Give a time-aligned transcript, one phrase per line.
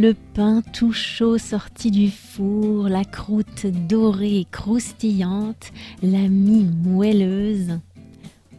[0.00, 5.72] Le pain tout chaud sorti du four, la croûte dorée et croustillante,
[6.02, 7.78] la mie moelleuse.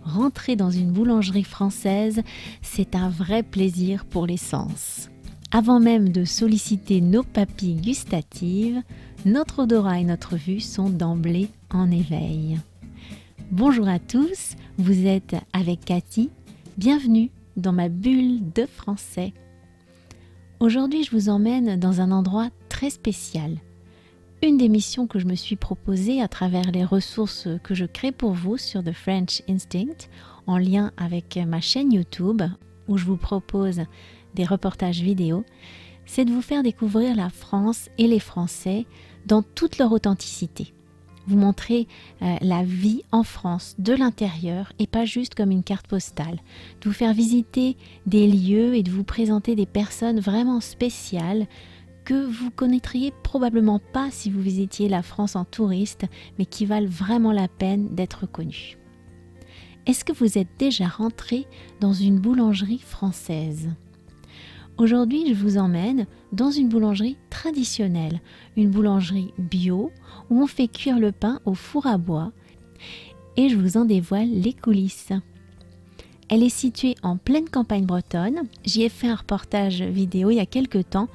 [0.03, 2.21] Rentrer dans une boulangerie française,
[2.63, 5.09] c'est un vrai plaisir pour les sens.
[5.51, 8.81] Avant même de solliciter nos papilles gustatives,
[9.25, 12.59] notre odorat et notre vue sont d'emblée en éveil.
[13.51, 16.31] Bonjour à tous, vous êtes avec Cathy.
[16.77, 19.33] Bienvenue dans ma bulle de français.
[20.59, 23.57] Aujourd'hui, je vous emmène dans un endroit très spécial.
[24.41, 28.11] Une des missions que je me suis proposée à travers les ressources que je crée
[28.11, 30.09] pour vous sur The French Instinct,
[30.47, 32.41] en lien avec ma chaîne YouTube,
[32.87, 33.83] où je vous propose
[34.33, 35.45] des reportages vidéo,
[36.07, 38.87] c'est de vous faire découvrir la France et les Français
[39.27, 40.73] dans toute leur authenticité.
[41.27, 41.87] Vous montrer
[42.21, 46.39] euh, la vie en France de l'intérieur et pas juste comme une carte postale.
[46.81, 47.75] De vous faire visiter
[48.05, 51.47] des lieux et de vous présenter des personnes vraiment spéciales
[52.05, 56.05] que vous connaîtriez probablement pas si vous visitiez la France en touriste,
[56.39, 58.77] mais qui valent vraiment la peine d'être connues.
[59.85, 61.47] Est-ce que vous êtes déjà rentré
[61.81, 63.69] dans une boulangerie française?
[64.77, 68.21] Aujourd'hui, je vous emmène dans une boulangerie traditionnelle,
[68.55, 69.91] une boulangerie bio
[70.29, 72.31] où on fait cuire le pain au four à bois
[73.37, 75.13] et je vous en dévoile les coulisses.
[76.29, 78.43] Elle est située en pleine campagne bretonne.
[78.65, 81.07] J'y ai fait un reportage vidéo il y a quelques temps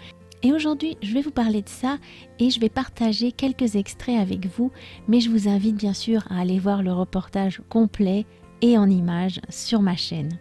[0.43, 1.99] et aujourd'hui, je vais vous parler de ça
[2.41, 4.73] et je vais partager quelques extraits avec vous,
[5.07, 8.27] mais je vous invite bien sûr à aller voir le reportage complet
[8.61, 10.37] et en images sur ma chaîne.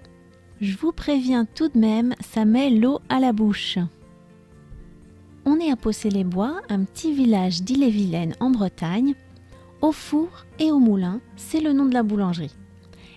[0.61, 3.79] Je vous préviens tout de même, ça met l'eau à la bouche.
[5.43, 9.15] On est à Possé-les-Bois, un petit village d'Ille-et-Vilaine en Bretagne.
[9.81, 12.55] Au four et au moulin, c'est le nom de la boulangerie.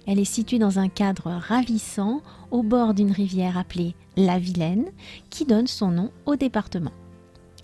[0.07, 4.87] Elle est située dans un cadre ravissant au bord d'une rivière appelée la Vilaine,
[5.29, 6.93] qui donne son nom au département.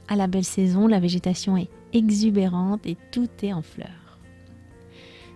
[0.08, 4.09] À la belle saison, la végétation est exubérante et tout est en fleurs.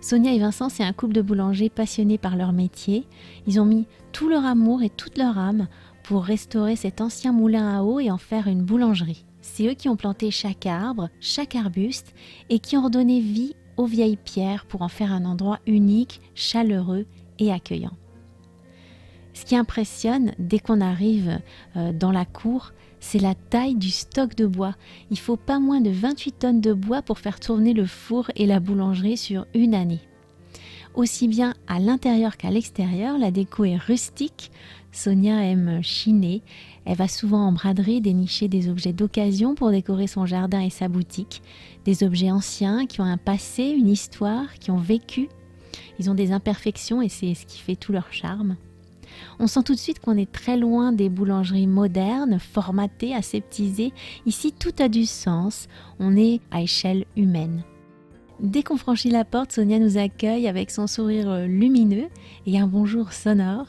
[0.05, 3.09] Sonia et Vincent, c'est un couple de boulangers passionnés par leur métier.
[3.47, 5.67] Ils ont mis tout leur amour et toute leur âme
[6.03, 9.25] pour restaurer cet ancien moulin à eau et en faire une boulangerie.
[9.41, 12.13] C'est eux qui ont planté chaque arbre, chaque arbuste
[12.51, 17.07] et qui ont redonné vie aux vieilles pierres pour en faire un endroit unique, chaleureux
[17.39, 17.97] et accueillant.
[19.35, 21.41] Ce qui impressionne dès qu'on arrive
[21.77, 24.75] euh, dans la cour, c'est la taille du stock de bois.
[25.11, 28.47] Il faut pas moins de 28 tonnes de bois pour faire tourner le four et
[28.47, 30.01] la boulangerie sur une année.
[30.95, 34.53] Aussi bien à l'intérieur qu'à l'extérieur, la déco est rustique.
[34.93, 36.43] Sonia aime chiner.
[36.85, 40.87] Elle va souvent en braderie dénicher des objets d'occasion pour décorer son jardin et sa
[40.87, 41.43] boutique.
[41.85, 45.29] Des objets anciens qui ont un passé, une histoire, qui ont vécu.
[45.99, 48.57] Ils ont des imperfections et c'est ce qui fait tout leur charme.
[49.39, 53.93] On sent tout de suite qu'on est très loin des boulangeries modernes, formatées, aseptisées.
[54.27, 55.69] Ici, tout a du sens.
[55.99, 57.65] On est à échelle humaine.
[58.41, 62.09] Dès qu'on franchit la porte, Sonia nous accueille avec son sourire lumineux
[62.47, 63.67] et un bonjour sonore.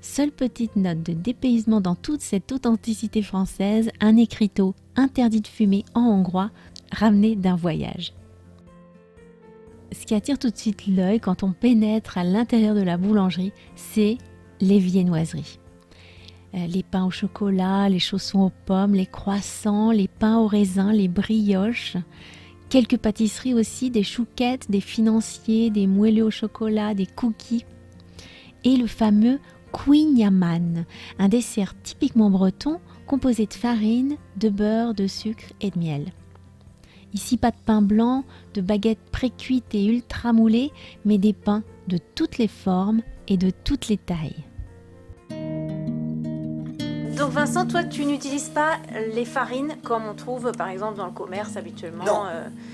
[0.00, 5.84] Seule petite note de dépaysement dans toute cette authenticité française, un écriteau interdit de fumer
[5.94, 6.50] en hongrois,
[6.90, 8.14] ramené d'un voyage.
[9.92, 13.52] Ce qui attire tout de suite l'œil quand on pénètre à l'intérieur de la boulangerie,
[13.74, 14.16] c'est
[14.60, 15.58] les viennoiseries.
[16.54, 20.92] Euh, les pains au chocolat, les chaussons aux pommes, les croissants, les pains au raisin,
[20.92, 21.96] les brioches.
[22.68, 27.64] Quelques pâtisseries aussi, des chouquettes, des financiers, des moelleux au chocolat, des cookies.
[28.64, 29.38] Et le fameux
[29.88, 30.84] Yaman,
[31.18, 36.12] un dessert typiquement breton composé de farine, de beurre, de sucre et de miel.
[37.12, 38.24] Ici, pas de pain blanc,
[38.54, 40.70] de baguettes précuites et ultra moulées,
[41.04, 44.44] mais des pains de toutes les formes et de toutes les tailles.
[47.30, 48.78] Donc Vincent, toi, tu n'utilises pas
[49.14, 52.24] les farines comme on trouve par exemple dans le commerce habituellement Non,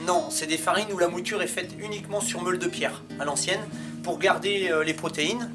[0.06, 3.26] non c'est des farines où la mouture est faite uniquement sur meule de pierre à
[3.26, 3.61] l'ancienne
[4.03, 5.50] pour garder les protéines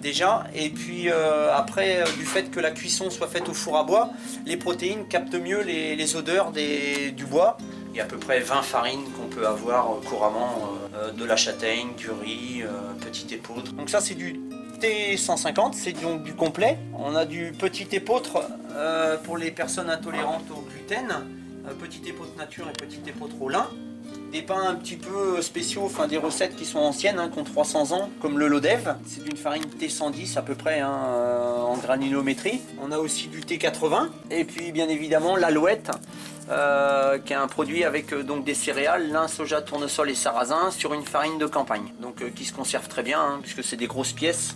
[0.00, 0.46] déjà.
[0.54, 3.84] Et puis euh, après, euh, du fait que la cuisson soit faite au four à
[3.84, 4.08] bois,
[4.46, 7.58] les protéines captent mieux les, odeurs du bois.
[7.92, 10.72] Il y a à peu près 20 farines qu'on peut avoir euh, couramment,
[11.14, 12.64] de la châtaigne, du riz,
[13.02, 13.74] petit épeautre.
[13.74, 14.40] Donc ça c'est du
[14.76, 16.78] T150, c'est donc du complet.
[16.98, 18.42] On a du petit épeautre
[19.24, 21.08] pour les personnes intolérantes au gluten,
[21.80, 23.68] petit épeautre nature et petit épeautre au lin
[24.32, 27.44] des pains un petit peu spéciaux, enfin des recettes qui sont anciennes, hein, qui ont
[27.44, 28.94] 300 ans, comme le Lodev.
[29.06, 32.60] C'est d'une farine T110 à peu près hein, euh, en granulométrie.
[32.82, 35.90] On a aussi du T80 et puis bien évidemment l'alouette.
[36.48, 40.70] Euh, qui est un produit avec euh, donc des céréales, lin, soja, tournesol et sarrasin
[40.70, 43.88] sur une farine de campagne, donc qui se conserve très bien hein, puisque c'est des
[43.88, 44.54] grosses pièces.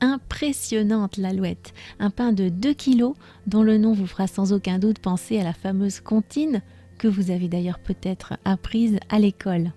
[0.00, 3.14] Impressionnante l'alouette, un pain de 2 kg
[3.46, 6.62] dont le nom vous fera sans aucun doute penser à la fameuse comptine
[6.98, 9.72] que vous avez d'ailleurs peut-être apprise à l'école.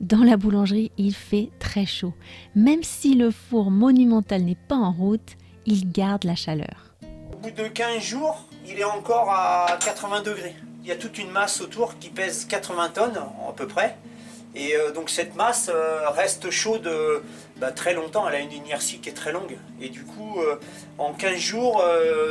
[0.00, 2.14] Dans la boulangerie, il fait très chaud.
[2.54, 6.94] Même si le four monumental n'est pas en route, il garde la chaleur.
[7.32, 10.54] Au bout de 15 jours, il est encore à 80 degrés.
[10.82, 13.96] Il y a toute une masse autour qui pèse 80 tonnes à peu près.
[14.54, 17.20] Et euh, donc cette masse euh, reste chaude euh,
[17.58, 19.56] bah, très longtemps, elle a une inertie qui est très longue.
[19.80, 20.38] Et du coup,
[20.98, 21.82] en 15 jours,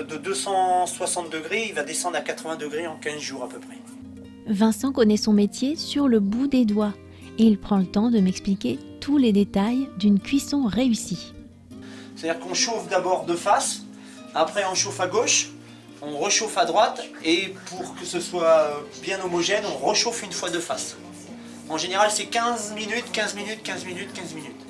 [0.07, 3.77] de 260 degrés, il va descendre à 80 degrés en 15 jours à peu près.
[4.47, 6.93] Vincent connaît son métier sur le bout des doigts
[7.37, 11.33] et il prend le temps de m'expliquer tous les détails d'une cuisson réussie.
[12.15, 13.81] C'est-à-dire qu'on chauffe d'abord de face,
[14.33, 15.49] après on chauffe à gauche,
[16.01, 20.49] on rechauffe à droite et pour que ce soit bien homogène, on rechauffe une fois
[20.49, 20.95] de face.
[21.69, 24.61] En général, c'est 15 minutes, 15 minutes, 15 minutes, 15 minutes.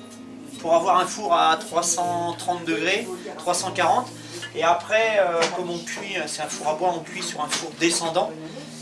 [0.60, 3.06] Pour avoir un four à 330 degrés,
[3.38, 4.08] 340.
[4.56, 7.48] Et après, euh, comme on cuit, c'est un four à bois, on cuit sur un
[7.48, 8.30] four descendant.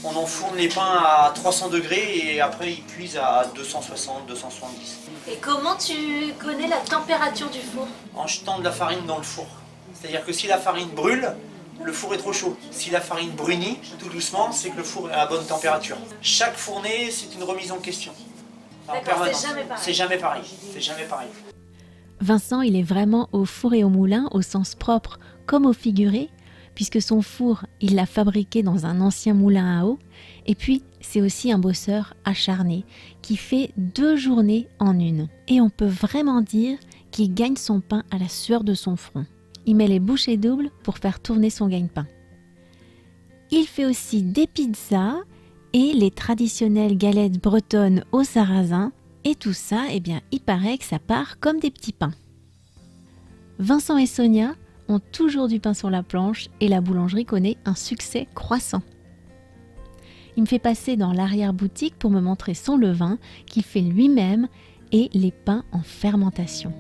[0.04, 4.96] On enfourne les pains à 300 degrés et après ils cuisent à 260, 270.
[5.28, 7.86] Et comment tu connais la température du four?
[8.14, 9.46] En jetant de la farine dans le four.
[9.92, 11.34] C'est-à-dire que si la farine brûle,
[11.84, 12.56] le four est trop chaud.
[12.70, 15.96] Si la farine brunit tout doucement, c'est que le four est à bonne température.
[16.20, 18.12] Chaque fournée, c'est une remise en question.
[18.87, 19.34] C'est jamais pareil.
[19.76, 20.43] C'est jamais pareil.
[20.73, 21.28] C'est jamais pareil.
[22.20, 26.31] Vincent, il est vraiment au four et au moulin au sens propre comme au figuré,
[26.75, 29.99] puisque son four, il l'a fabriqué dans un ancien moulin à eau.
[30.46, 32.84] Et puis, c'est aussi un bosseur acharné
[33.23, 35.28] qui fait deux journées en une.
[35.49, 36.78] Et on peut vraiment dire
[37.11, 39.26] qu'il gagne son pain à la sueur de son front
[39.66, 42.06] il met les bouchées doubles pour faire tourner son gagne-pain.
[43.50, 45.16] Il fait aussi des pizzas
[45.72, 48.92] et les traditionnelles galettes bretonnes au sarrasin.
[49.24, 52.14] Et tout ça, eh bien, il paraît que ça part comme des petits pains.
[53.58, 54.54] Vincent et Sonia
[54.88, 58.82] ont toujours du pain sur la planche et la boulangerie connaît un succès croissant.
[60.36, 64.48] Il me fait passer dans l'arrière-boutique pour me montrer son levain qu'il fait lui-même
[64.92, 66.72] et les pains en fermentation.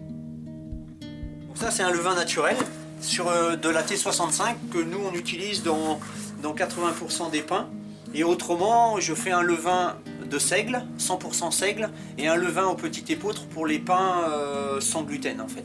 [1.56, 2.54] Ça, c'est un levain naturel
[3.00, 5.98] sur euh, de la T65 que nous, on utilise dans,
[6.42, 7.66] dans 80% des pains.
[8.14, 9.96] Et autrement, je fais un levain
[10.30, 11.88] de seigle, 100% seigle,
[12.18, 15.64] et un levain au petit épeautre pour les pains euh, sans gluten en fait.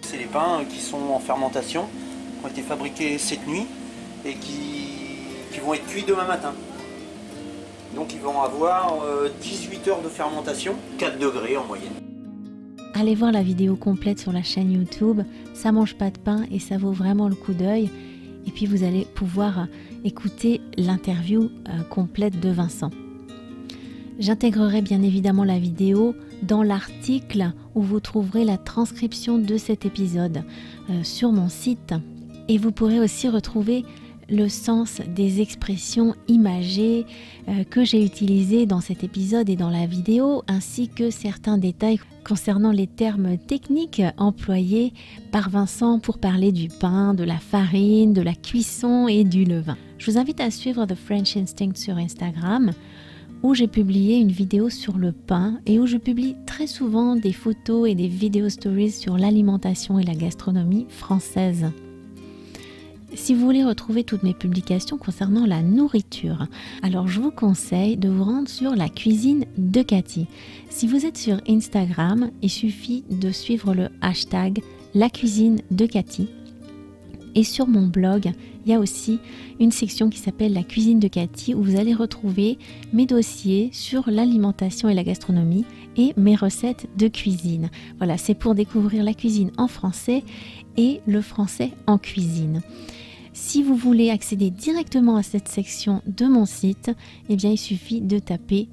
[0.00, 1.86] C'est les pains qui sont en fermentation,
[2.40, 3.66] qui ont été fabriqués cette nuit
[4.24, 4.88] et qui,
[5.52, 6.54] qui vont être cuits demain matin.
[7.94, 9.02] Donc ils vont avoir
[9.42, 11.92] 18 euh, heures de fermentation, 4 degrés en moyenne
[12.98, 15.22] allez voir la vidéo complète sur la chaîne YouTube.
[15.54, 17.90] Ça mange pas de pain et ça vaut vraiment le coup d'œil.
[18.46, 19.64] Et puis vous allez pouvoir euh,
[20.04, 22.90] écouter l'interview euh, complète de Vincent.
[24.18, 30.42] J'intégrerai bien évidemment la vidéo dans l'article où vous trouverez la transcription de cet épisode
[30.88, 31.94] euh, sur mon site.
[32.48, 33.84] Et vous pourrez aussi retrouver
[34.28, 37.06] le sens des expressions imagées
[37.48, 42.00] euh, que j'ai utilisées dans cet épisode et dans la vidéo, ainsi que certains détails
[42.24, 44.92] concernant les termes techniques employés
[45.30, 49.76] par Vincent pour parler du pain, de la farine, de la cuisson et du levain.
[49.98, 52.72] Je vous invite à suivre The French Instinct sur Instagram
[53.42, 57.32] où j'ai publié une vidéo sur le pain et où je publie très souvent des
[57.32, 61.70] photos et des vidéos stories sur l'alimentation et la gastronomie française.
[63.16, 66.46] Si vous voulez retrouver toutes mes publications concernant la nourriture,
[66.82, 70.26] alors je vous conseille de vous rendre sur la cuisine de Cathy.
[70.68, 74.60] Si vous êtes sur Instagram, il suffit de suivre le hashtag
[74.94, 76.28] la cuisine de Cathy
[77.34, 78.32] Et sur mon blog,
[78.64, 79.18] il y a aussi
[79.60, 82.58] une section qui s'appelle la cuisine de Cathy où vous allez retrouver
[82.92, 85.64] mes dossiers sur l'alimentation et la gastronomie
[85.96, 87.70] et mes recettes de cuisine.
[87.96, 90.22] Voilà, c'est pour découvrir la cuisine en français
[90.76, 92.60] et le français en cuisine.
[93.36, 96.90] Si vous voulez accéder directement à cette section de mon site,
[97.28, 98.66] eh il suffit de taper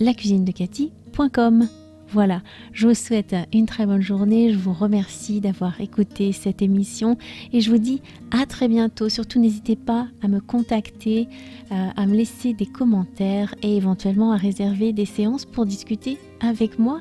[0.00, 1.66] lacuisinedecathy.com.
[2.10, 2.42] Voilà,
[2.74, 7.16] je vous souhaite une très bonne journée, je vous remercie d'avoir écouté cette émission
[7.54, 9.08] et je vous dis à très bientôt.
[9.08, 11.26] Surtout n'hésitez pas à me contacter,
[11.72, 16.78] euh, à me laisser des commentaires et éventuellement à réserver des séances pour discuter avec
[16.78, 17.00] moi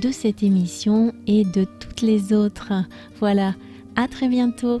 [0.00, 2.72] de cette émission et de toutes les autres.
[3.20, 3.54] Voilà,
[3.94, 4.80] à très bientôt.